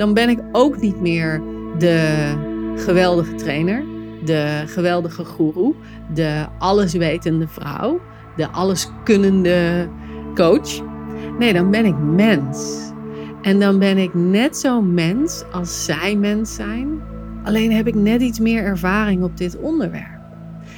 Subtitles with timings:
[0.00, 1.42] dan ben ik ook niet meer
[1.78, 2.32] de
[2.76, 3.84] geweldige trainer,
[4.24, 5.74] de geweldige guru,
[6.14, 8.00] de alleswetende vrouw,
[8.36, 9.88] de alleskunnende
[10.34, 10.82] coach.
[11.38, 12.78] Nee, dan ben ik mens.
[13.42, 17.00] En dan ben ik net zo mens als zij mens zijn.
[17.44, 20.20] Alleen heb ik net iets meer ervaring op dit onderwerp.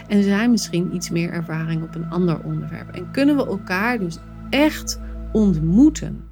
[0.08, 2.88] En zij misschien iets meer ervaring op een ander onderwerp.
[2.88, 4.18] En kunnen we elkaar dus
[4.50, 5.00] echt
[5.32, 6.31] ontmoeten.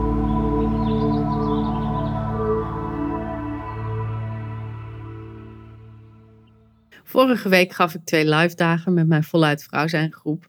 [7.11, 10.47] Vorige week gaf ik twee live dagen met mijn voluit vrouw zijn groep.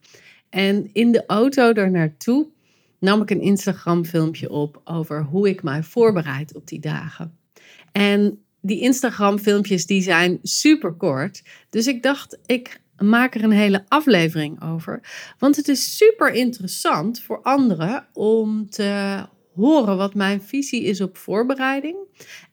[0.49, 2.47] En in de auto daar naartoe
[2.99, 7.37] nam ik een Instagram filmpje op over hoe ik mij voorbereid op die dagen.
[7.91, 11.43] En die Instagram filmpjes die zijn super kort.
[11.69, 15.01] Dus ik dacht, ik maak er een hele aflevering over.
[15.39, 19.23] Want het is super interessant voor anderen om te
[19.55, 21.97] horen wat mijn visie is op voorbereiding.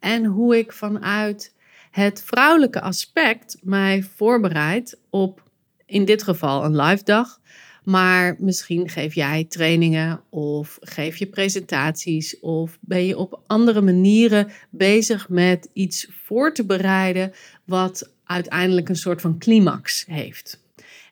[0.00, 1.54] En hoe ik vanuit
[1.90, 5.42] het vrouwelijke aspect mij voorbereidt op,
[5.86, 7.40] in dit geval, een live dag.
[7.84, 14.50] Maar misschien geef jij trainingen of geef je presentaties of ben je op andere manieren
[14.70, 17.32] bezig met iets voor te bereiden
[17.64, 20.62] wat uiteindelijk een soort van climax heeft.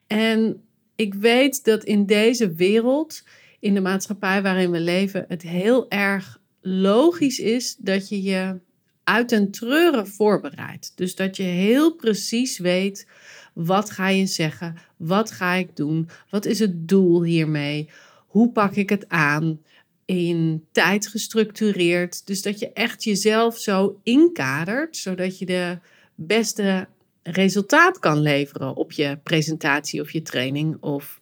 [0.07, 0.63] En
[0.97, 3.25] ik weet dat in deze wereld,
[3.61, 8.61] in de maatschappij waarin we leven, het heel erg logisch is dat je je
[9.09, 10.93] uit een treuren voorbereid.
[10.95, 13.09] Dus dat je heel precies weet
[13.53, 17.91] wat ga je zeggen, wat ga ik doen, wat is het doel hiermee,
[18.27, 19.61] hoe pak ik het aan,
[20.05, 22.27] in tijd gestructureerd.
[22.27, 25.79] Dus dat je echt jezelf zo inkadert, zodat je de
[26.15, 26.89] beste
[27.23, 31.21] resultaat kan leveren op je presentatie of je training of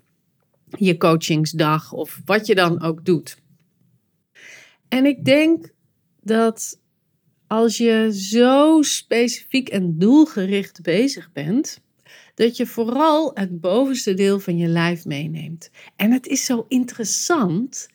[0.78, 3.38] je coachingsdag of wat je dan ook doet.
[4.88, 5.72] En ik denk
[6.22, 6.78] dat
[7.46, 11.80] als je zo specifiek en doelgericht bezig bent,
[12.34, 15.70] dat je vooral het bovenste deel van je lijf meeneemt.
[15.96, 17.88] En het is zo interessant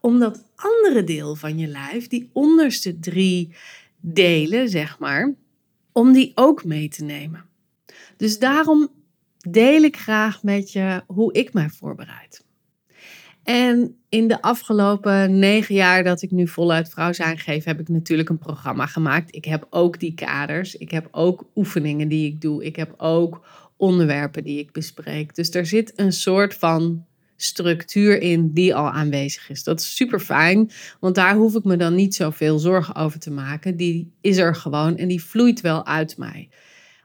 [0.00, 3.54] om dat andere deel van je lijf, die onderste drie
[4.00, 5.34] delen, zeg maar,
[5.92, 7.44] om die ook mee te nemen.
[8.16, 8.88] Dus daarom
[9.38, 12.44] deel ik graag met je hoe ik mij voorbereid.
[13.48, 17.88] En in de afgelopen negen jaar dat ik nu voluit vrouw zijn geef, heb ik
[17.88, 19.34] natuurlijk een programma gemaakt.
[19.34, 20.76] Ik heb ook die kaders.
[20.76, 22.64] Ik heb ook oefeningen die ik doe.
[22.64, 25.34] Ik heb ook onderwerpen die ik bespreek.
[25.34, 27.04] Dus er zit een soort van
[27.36, 29.64] structuur in die al aanwezig is.
[29.64, 30.70] Dat is super fijn,
[31.00, 33.76] want daar hoef ik me dan niet zoveel zorgen over te maken.
[33.76, 36.48] Die is er gewoon en die vloeit wel uit mij.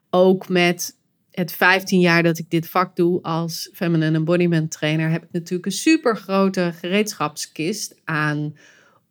[0.09, 0.97] Ook met
[1.33, 5.66] het 15 jaar dat ik dit vak doe als feminine embodiment trainer, heb ik natuurlijk
[5.66, 8.55] een super grote gereedschapskist aan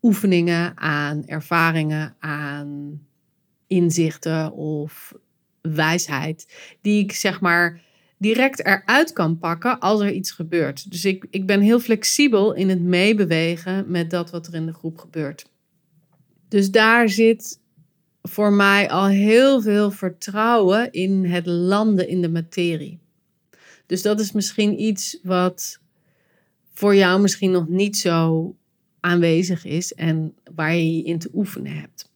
[0.03, 3.01] oefeningen, aan ervaringen, aan
[3.67, 5.15] inzichten of
[5.61, 7.81] wijsheid, die ik zeg maar
[8.19, 10.91] direct eruit kan pakken als er iets gebeurt.
[10.91, 14.73] Dus ik, ik ben heel flexibel in het meebewegen met dat wat er in de
[14.73, 15.51] groep gebeurt.
[16.49, 17.61] Dus daar zit
[18.23, 23.01] voor mij al heel veel vertrouwen in het landen in de materie.
[23.87, 25.81] Dus dat is misschien iets wat
[26.73, 28.55] voor jou misschien nog niet zo
[29.01, 32.11] aanwezig is en waar je je in te oefenen hebt.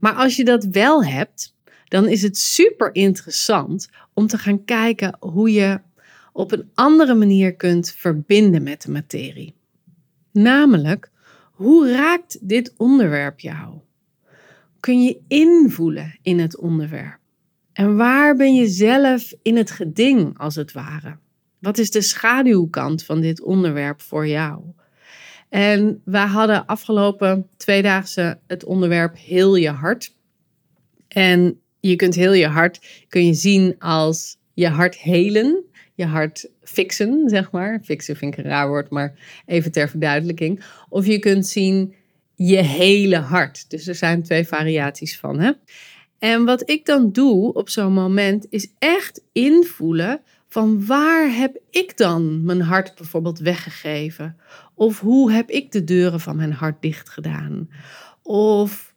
[0.00, 1.54] Maar als je dat wel hebt,
[1.88, 5.80] dan is het super interessant om te gaan kijken hoe je
[6.32, 9.54] op een andere manier kunt verbinden met de materie.
[10.32, 11.10] Namelijk,
[11.52, 13.83] hoe raakt dit onderwerp jou?
[14.84, 17.18] Kun je invoelen in het onderwerp?
[17.72, 21.16] En waar ben je zelf in het geding, als het ware?
[21.60, 24.62] Wat is de schaduwkant van dit onderwerp voor jou?
[25.48, 30.14] En we hadden afgelopen tweedaagse het onderwerp heel je hart.
[31.08, 35.64] En je kunt heel je hart kun je zien als je hart helen,
[35.94, 37.80] je hart fixen, zeg maar.
[37.84, 40.64] Fixen vind ik een raar woord, maar even ter verduidelijking.
[40.88, 41.94] Of je kunt zien
[42.36, 43.70] je hele hart.
[43.70, 45.38] Dus er zijn twee variaties van.
[45.38, 45.52] Hè?
[46.18, 51.96] En wat ik dan doe op zo'n moment is echt invoelen van waar heb ik
[51.96, 54.36] dan mijn hart bijvoorbeeld weggegeven?
[54.74, 57.68] Of hoe heb ik de deuren van mijn hart dicht gedaan?
[58.22, 58.94] Of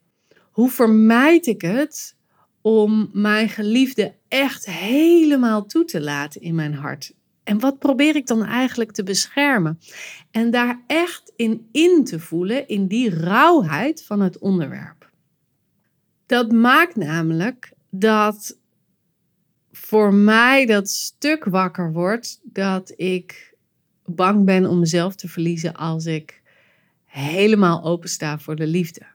[0.51, 2.15] hoe vermijd ik het
[2.61, 7.13] om mijn geliefde echt helemaal toe te laten in mijn hart.
[7.47, 9.79] En wat probeer ik dan eigenlijk te beschermen?
[10.31, 15.09] En daar echt in in te voelen, in die rauwheid van het onderwerp.
[16.25, 18.57] Dat maakt namelijk dat
[19.71, 23.55] voor mij dat stuk wakker wordt dat ik
[24.05, 26.41] bang ben om mezelf te verliezen als ik
[27.05, 29.05] helemaal opensta voor de liefde.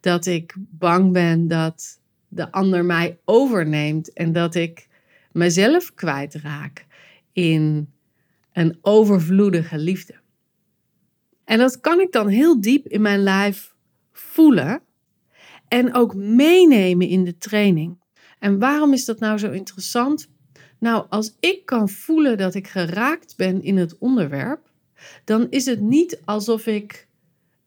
[0.00, 4.88] Dat ik bang ben dat de ander mij overneemt en dat ik
[5.32, 6.86] mezelf kwijtraak
[7.34, 7.92] in
[8.52, 10.14] een overvloedige liefde.
[11.44, 13.74] En dat kan ik dan heel diep in mijn lijf
[14.12, 14.82] voelen
[15.68, 17.98] en ook meenemen in de training.
[18.38, 20.28] En waarom is dat nou zo interessant?
[20.78, 24.70] Nou, als ik kan voelen dat ik geraakt ben in het onderwerp,
[25.24, 27.08] dan is het niet alsof ik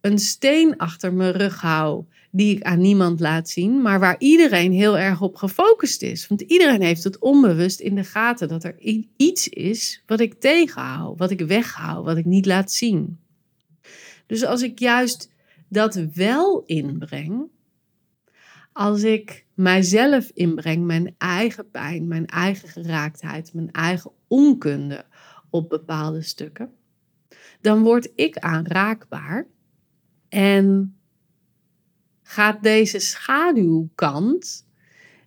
[0.02, 2.06] een steen achter mijn rug hou
[2.38, 6.28] die ik aan niemand laat zien, maar waar iedereen heel erg op gefocust is.
[6.28, 8.75] Want iedereen heeft het onbewust in de gaten dat er
[9.18, 13.19] iets is wat ik tegenhoud, wat ik weghoud, wat ik niet laat zien.
[14.25, 15.30] Dus als ik juist
[15.68, 17.48] dat wel inbreng,
[18.74, 25.06] als ik mijzelf inbreng, mijn eigen pijn, mijn eigen geraaktheid, mijn eigen onkunde
[25.50, 26.72] op bepaalde stukken,
[27.62, 29.48] dan word ik aanraakbaar
[30.30, 30.97] en
[32.27, 34.65] gaat deze schaduwkant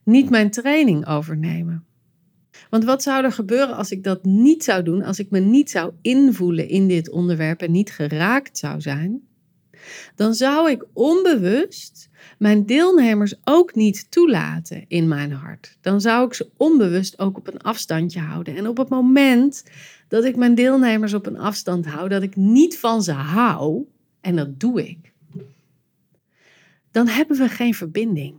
[0.03, 1.85] niet mijn training overnemen.
[2.71, 5.71] Want wat zou er gebeuren als ik dat niet zou doen, als ik me niet
[5.71, 9.29] zou invoelen in dit onderwerp en niet geraakt zou zijn?
[10.15, 12.09] Dan zou ik onbewust
[12.39, 15.77] mijn deelnemers ook niet toelaten in mijn hart.
[15.81, 18.57] Dan zou ik ze onbewust ook op een afstandje houden.
[18.57, 19.65] En op het moment
[20.09, 23.85] dat ik mijn deelnemers op een afstand hou, dat ik niet van ze hou,
[24.21, 25.10] en dat doe ik,
[26.91, 28.39] dan hebben we geen verbinding.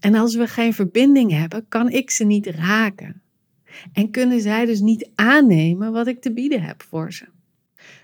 [0.00, 3.22] En als we geen verbinding hebben, kan ik ze niet raken.
[3.92, 7.26] En kunnen zij dus niet aannemen wat ik te bieden heb voor ze.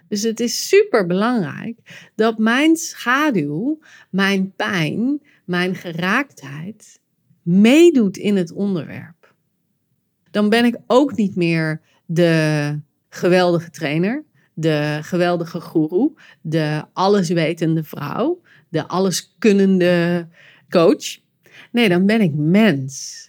[0.09, 3.79] Dus het is super belangrijk dat mijn schaduw,
[4.11, 7.01] mijn pijn, mijn geraaktheid
[7.43, 9.35] meedoet in het onderwerp.
[10.31, 14.25] Dan ben ik ook niet meer de geweldige trainer,
[14.55, 20.27] de geweldige guru, de alleswetende vrouw, de alleskunnende
[20.69, 21.19] coach.
[21.73, 23.25] Nee, dan ben ik mens.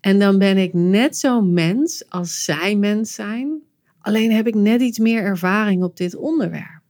[0.00, 3.60] En dan ben ik net zo mens als zij mens zijn.
[4.00, 6.80] Alleen heb ik net iets meer ervaring op dit onderwerp.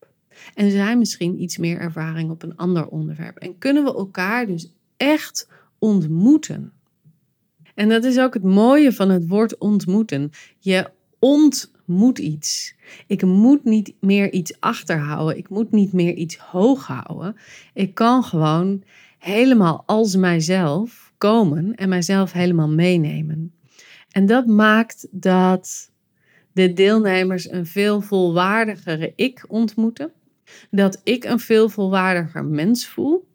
[0.55, 3.37] En zij misschien iets meer ervaring op een ander onderwerp.
[3.37, 5.49] En kunnen we elkaar dus echt
[5.79, 6.73] ontmoeten.
[7.75, 10.31] En dat is ook het mooie van het woord ontmoeten.
[10.59, 10.91] Je
[11.21, 12.75] ontmoet iets.
[13.07, 15.37] Ik moet niet meer iets achterhouden.
[15.37, 17.37] Ik moet niet meer iets hoog houden.
[17.75, 18.83] Ik kan gewoon
[19.19, 23.55] helemaal als mijzelf komen en mijzelf helemaal meenemen.
[24.11, 25.91] En dat maakt dat
[26.53, 30.13] de deelnemers een veel volwaardigere ik ontmoeten.
[30.71, 33.29] Dat ik een veel volwaardiger mens voel.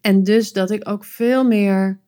[0.00, 2.00] En dus dat ik ook veel meer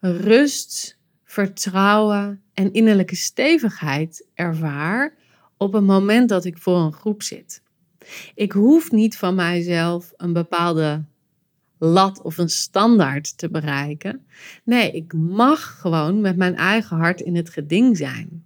[0.00, 0.97] rust,
[1.38, 5.14] vertrouwen en innerlijke stevigheid ervaar
[5.56, 7.62] op het moment dat ik voor een groep zit.
[8.34, 11.04] Ik hoef niet van mijzelf een bepaalde
[11.78, 14.26] lat of een standaard te bereiken.
[14.64, 18.44] Nee, ik mag gewoon met mijn eigen hart in het geding zijn.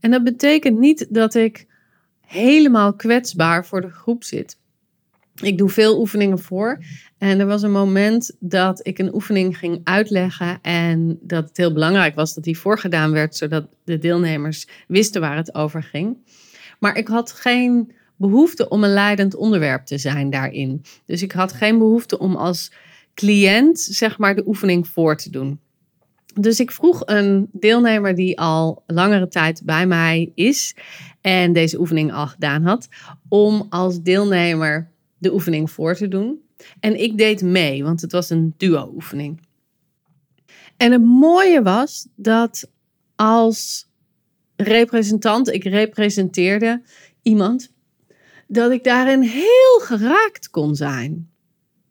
[0.00, 1.66] En dat betekent niet dat ik
[2.20, 4.58] helemaal kwetsbaar voor de groep zit.
[5.40, 6.78] Ik doe veel oefeningen voor.
[7.18, 10.58] En er was een moment dat ik een oefening ging uitleggen.
[10.62, 15.36] En dat het heel belangrijk was dat die voorgedaan werd, zodat de deelnemers wisten waar
[15.36, 16.16] het over ging.
[16.78, 20.82] Maar ik had geen behoefte om een leidend onderwerp te zijn daarin.
[21.06, 22.72] Dus ik had geen behoefte om als
[23.14, 25.60] cliënt, zeg maar, de oefening voor te doen.
[26.34, 30.74] Dus ik vroeg een deelnemer die al langere tijd bij mij is
[31.20, 32.88] en deze oefening al gedaan had,
[33.28, 36.40] om als deelnemer de oefening voor te doen.
[36.80, 39.40] En ik deed mee, want het was een duo-oefening.
[40.76, 42.70] En het mooie was dat
[43.16, 43.88] als
[44.56, 46.82] representant, ik representeerde
[47.22, 47.72] iemand,
[48.46, 51.30] dat ik daarin heel geraakt kon zijn.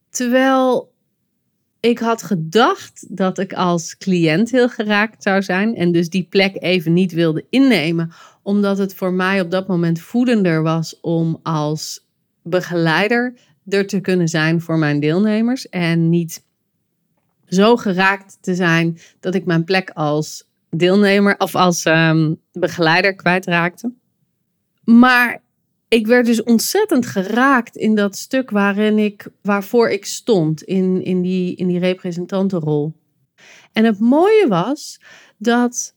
[0.09, 0.95] Terwijl
[1.79, 6.61] ik had gedacht dat ik als cliënt heel geraakt zou zijn en dus die plek
[6.61, 8.11] even niet wilde innemen,
[8.43, 12.06] omdat het voor mij op dat moment voedender was om als
[12.49, 13.33] begeleider
[13.67, 16.45] er te kunnen zijn voor mijn deelnemers en niet
[17.45, 23.93] zo geraakt te zijn dat ik mijn plek als deelnemer of als um, begeleider kwijtraakte.
[24.83, 25.41] Maar
[25.87, 31.21] ik werd dus ontzettend geraakt in dat stuk waarin ik, waarvoor ik stond, in, in,
[31.21, 32.93] die, in die representantenrol.
[33.71, 35.01] En het mooie was
[35.37, 35.95] dat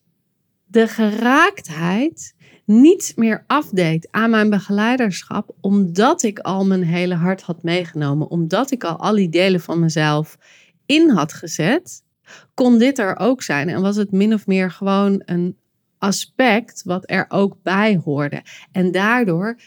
[0.67, 2.35] de geraaktheid
[2.71, 8.71] niets meer afdeed aan mijn begeleiderschap, omdat ik al mijn hele hart had meegenomen, omdat
[8.71, 10.39] ik al al die delen van mezelf
[10.87, 12.03] in had gezet,
[12.55, 13.69] kon dit er ook zijn.
[13.69, 15.57] En was het min of meer gewoon een
[15.99, 18.43] aspect wat er ook bij hoorde.
[18.73, 19.59] En daardoor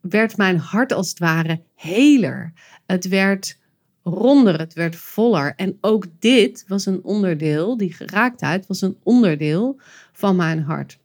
[0.00, 2.52] werd mijn hart als het ware heler.
[2.86, 3.58] Het werd
[4.02, 5.52] ronder, het werd voller.
[5.56, 9.80] En ook dit was een onderdeel, die geraaktheid was een onderdeel
[10.12, 10.98] van mijn hart.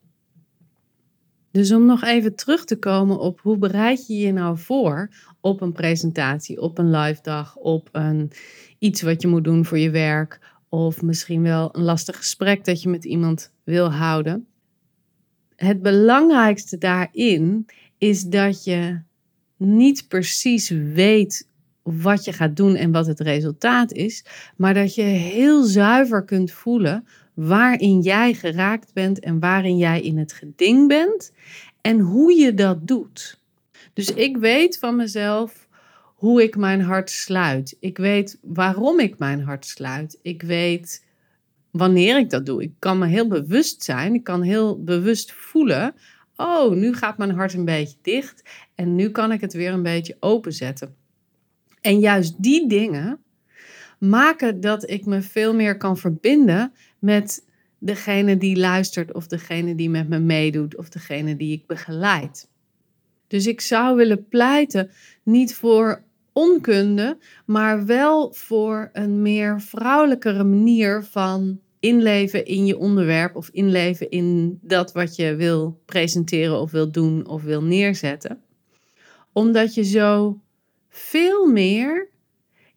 [1.51, 5.09] Dus om nog even terug te komen op hoe bereid je je nou voor
[5.41, 8.31] op een presentatie, op een live dag, op een,
[8.79, 10.39] iets wat je moet doen voor je werk,
[10.69, 14.47] of misschien wel een lastig gesprek dat je met iemand wil houden.
[15.55, 17.65] Het belangrijkste daarin
[17.97, 19.01] is dat je
[19.57, 21.47] niet precies weet
[21.81, 24.25] wat je gaat doen en wat het resultaat is,
[24.55, 27.07] maar dat je heel zuiver kunt voelen
[27.39, 31.33] waarin jij geraakt bent en waarin jij in het geding bent
[31.81, 33.39] en hoe je dat doet.
[33.93, 35.67] Dus ik weet van mezelf
[36.15, 37.77] hoe ik mijn hart sluit.
[37.79, 40.19] Ik weet waarom ik mijn hart sluit.
[40.21, 41.05] Ik weet
[41.71, 42.61] wanneer ik dat doe.
[42.61, 44.13] Ik kan me heel bewust zijn.
[44.13, 45.93] Ik kan heel bewust voelen.
[46.35, 49.83] Oh, nu gaat mijn hart een beetje dicht en nu kan ik het weer een
[49.83, 50.95] beetje openzetten.
[51.81, 53.19] En juist die dingen
[53.99, 57.45] maken dat ik me veel meer kan verbinden met
[57.77, 62.49] degene die luistert of degene die met me meedoet of degene die ik begeleid.
[63.27, 64.89] Dus ik zou willen pleiten
[65.23, 66.03] niet voor
[66.33, 74.09] onkunde, maar wel voor een meer vrouwelijkere manier van inleven in je onderwerp of inleven
[74.09, 78.41] in dat wat je wil presenteren of wil doen of wil neerzetten.
[79.33, 80.39] Omdat je zo
[80.89, 82.09] veel meer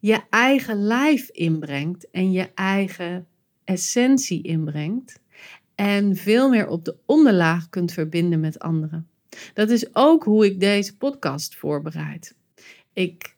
[0.03, 3.27] je eigen lijf inbrengt en je eigen
[3.65, 5.21] essentie inbrengt
[5.75, 9.09] en veel meer op de onderlaag kunt verbinden met anderen.
[9.55, 12.35] Dat is ook hoe ik deze podcast voorbereid.
[12.93, 13.37] Ik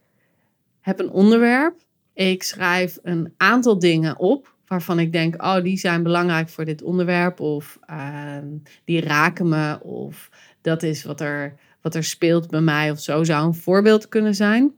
[0.81, 1.81] heb een onderwerp,
[2.13, 6.83] ik schrijf een aantal dingen op waarvan ik denk, oh, die zijn belangrijk voor dit
[6.83, 8.49] onderwerp of ehm,
[8.85, 10.31] die raken me of
[10.61, 14.35] dat is wat er, wat er speelt bij mij of zo zou een voorbeeld kunnen
[14.35, 14.75] zijn.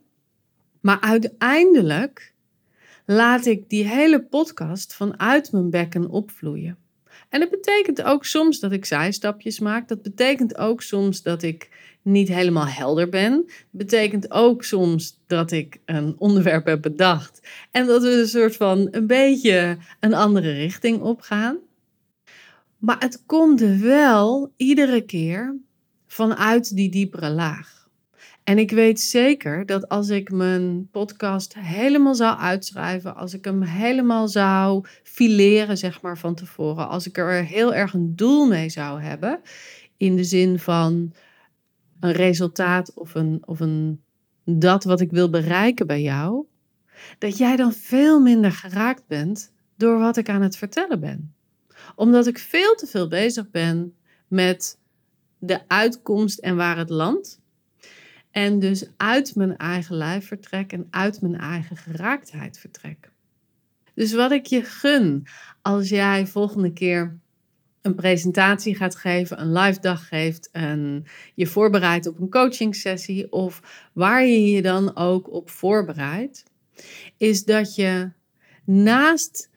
[0.86, 2.32] Maar uiteindelijk
[3.04, 6.76] laat ik die hele podcast vanuit mijn bekken opvloeien.
[7.28, 9.88] En dat betekent ook soms dat ik zijstapjes maak.
[9.88, 11.68] Dat betekent ook soms dat ik
[12.02, 13.32] niet helemaal helder ben.
[13.46, 18.56] Dat betekent ook soms dat ik een onderwerp heb bedacht en dat we een soort
[18.56, 21.56] van een beetje een andere richting opgaan.
[22.78, 25.56] Maar het komt wel iedere keer
[26.06, 27.85] vanuit die diepere laag.
[28.46, 33.62] En ik weet zeker dat als ik mijn podcast helemaal zou uitschrijven, als ik hem
[33.62, 38.68] helemaal zou fileren, zeg maar van tevoren, als ik er heel erg een doel mee
[38.68, 39.40] zou hebben,
[39.96, 41.12] in de zin van
[42.00, 44.02] een resultaat of een, of een
[44.44, 46.44] dat wat ik wil bereiken bij jou,
[47.18, 51.34] dat jij dan veel minder geraakt bent door wat ik aan het vertellen ben.
[51.94, 53.96] Omdat ik veel te veel bezig ben
[54.28, 54.78] met
[55.38, 57.44] de uitkomst en waar het landt
[58.36, 63.10] en dus uit mijn eigen lijf vertrek en uit mijn eigen geraaktheid vertrek.
[63.94, 65.26] Dus wat ik je gun
[65.62, 67.18] als jij volgende keer
[67.82, 73.32] een presentatie gaat geven, een live dag geeft en je voorbereidt op een coaching sessie
[73.32, 73.60] of
[73.92, 76.44] waar je je dan ook op voorbereidt,
[77.16, 78.10] is dat je
[78.64, 79.50] naast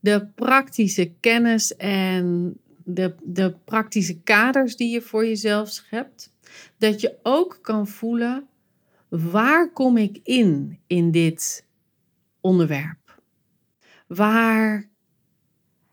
[0.00, 6.27] de praktische kennis en de, de praktische kaders die je voor jezelf schept,
[6.78, 8.48] dat je ook kan voelen
[9.08, 11.66] waar kom ik in in dit
[12.40, 13.20] onderwerp?
[14.06, 14.88] Waar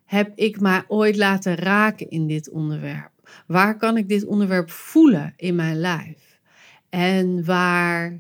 [0.06, 3.12] heb ik mij ooit laten raken in dit onderwerp?
[3.48, 6.40] Waar kan ik dit onderwerp voelen in mijn lijf?
[6.90, 8.20] En waar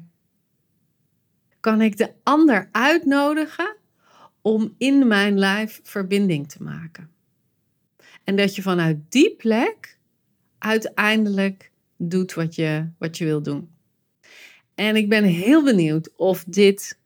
[1.59, 3.75] kan ik de ander uitnodigen
[4.41, 7.09] om in mijn lijf verbinding te maken?
[8.23, 9.97] En dat je vanuit die plek
[10.57, 13.69] uiteindelijk doet wat je, wat je wil doen.
[14.75, 16.99] En ik ben heel benieuwd of dit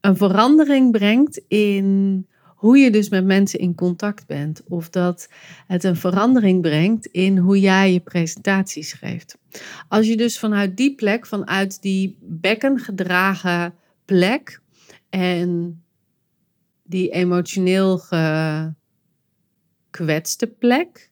[0.00, 4.62] een verandering brengt in hoe je dus met mensen in contact bent.
[4.68, 5.28] Of dat
[5.66, 9.38] het een verandering brengt in hoe jij je presentaties geeft.
[9.88, 14.60] Als je dus vanuit die plek, vanuit die bekken gedragen plek
[15.10, 15.82] en
[16.82, 17.98] die emotioneel
[19.90, 21.10] gekwetste plek,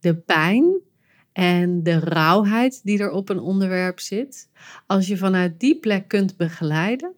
[0.00, 0.80] de pijn,
[1.32, 4.48] en de rauwheid die er op een onderwerp zit.
[4.86, 7.12] Als je vanuit die plek kunt begeleiden,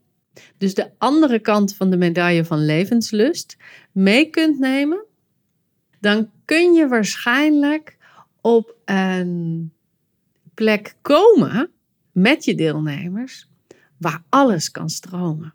[0.58, 3.56] dus de andere kant van de medaille van levenslust,
[3.92, 5.04] mee kunt nemen,
[6.00, 7.96] dan kun je waarschijnlijk
[8.40, 9.72] op een
[10.54, 11.70] plek komen
[12.12, 13.48] met je deelnemers
[13.96, 15.54] waar alles kan stromen.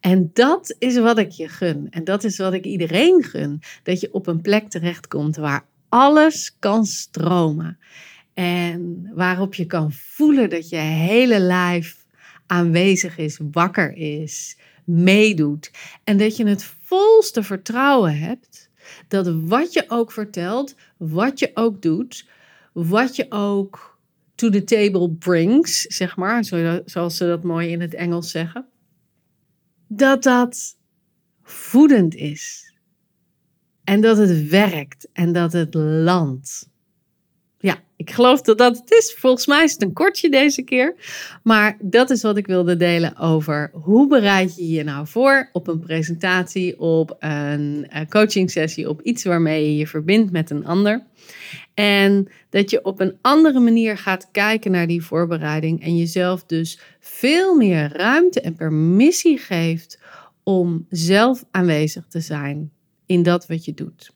[0.00, 1.90] En dat is wat ik je gun.
[1.90, 3.60] En dat is wat ik iedereen gun.
[3.82, 7.78] Dat je op een plek terechtkomt waar alles kan stromen.
[8.34, 12.04] En waarop je kan voelen dat je hele lijf
[12.46, 15.70] aanwezig is, wakker is, meedoet.
[16.04, 18.70] En dat je het volste vertrouwen hebt
[19.08, 22.28] dat wat je ook vertelt, wat je ook doet,
[22.72, 23.98] wat je ook
[24.34, 26.44] to the table brings, zeg maar,
[26.84, 28.66] zoals ze dat mooi in het Engels zeggen,
[29.86, 30.76] dat dat
[31.42, 32.69] voedend is.
[33.90, 36.68] En dat het werkt en dat het landt.
[37.58, 39.14] Ja, ik geloof dat dat het is.
[39.18, 40.94] Volgens mij is het een kortje deze keer.
[41.42, 45.68] Maar dat is wat ik wilde delen over hoe bereid je je nou voor op
[45.68, 50.66] een presentatie, op een eh, coaching sessie, op iets waarmee je je verbindt met een
[50.66, 51.02] ander.
[51.74, 56.80] En dat je op een andere manier gaat kijken naar die voorbereiding en jezelf dus
[57.00, 59.98] veel meer ruimte en permissie geeft
[60.42, 62.70] om zelf aanwezig te zijn
[63.10, 64.10] in dat wat je doet.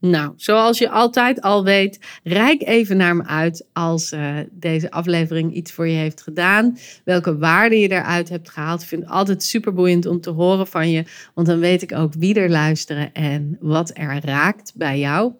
[0.00, 5.54] Nou, zoals je altijd al weet, rijk even naar me uit als uh, deze aflevering
[5.54, 6.78] iets voor je heeft gedaan.
[7.04, 8.82] Welke waarde je eruit hebt gehaald.
[8.82, 11.04] Ik vind het altijd super boeiend om te horen van je.
[11.34, 15.32] Want dan weet ik ook wie er luisteren en wat er raakt bij jou.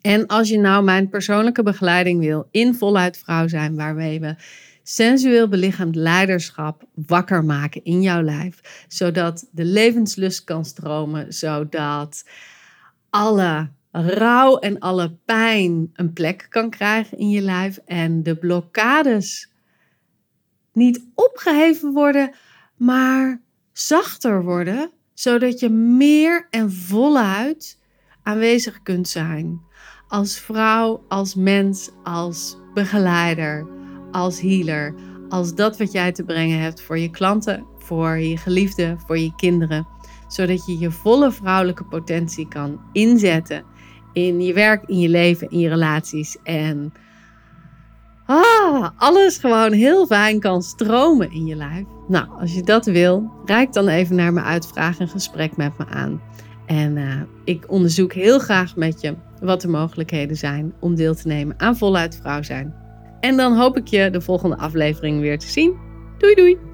[0.00, 4.34] En als je nou mijn persoonlijke begeleiding wil in voluit vrouw zijn, waarmee we
[4.88, 12.24] sensueel belichaamd leiderschap wakker maken in jouw lijf, zodat de levenslust kan stromen, zodat
[13.10, 19.52] alle rouw en alle pijn een plek kan krijgen in je lijf en de blokkades
[20.72, 22.34] niet opgeheven worden,
[22.76, 23.40] maar
[23.72, 27.78] zachter worden, zodat je meer en voluit
[28.22, 29.60] aanwezig kunt zijn.
[30.08, 33.75] Als vrouw, als mens, als begeleider,
[34.16, 34.94] als healer,
[35.28, 39.34] als dat wat jij te brengen hebt voor je klanten, voor je geliefden, voor je
[39.36, 39.86] kinderen,
[40.28, 43.64] zodat je je volle vrouwelijke potentie kan inzetten
[44.12, 46.92] in je werk, in je leven, in je relaties en
[48.26, 51.84] ah, alles gewoon heel fijn kan stromen in je lijf.
[52.08, 55.78] Nou, als je dat wil, reik dan even naar me uit, vraag een gesprek met
[55.78, 56.20] me aan.
[56.66, 61.28] En uh, ik onderzoek heel graag met je wat de mogelijkheden zijn om deel te
[61.28, 62.85] nemen aan voluit vrouw zijn.
[63.20, 65.76] En dan hoop ik je de volgende aflevering weer te zien.
[66.18, 66.65] Doei doei!